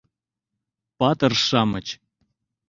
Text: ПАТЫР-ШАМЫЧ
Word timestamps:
ПАТЫР-ШАМЫЧ 0.97 1.87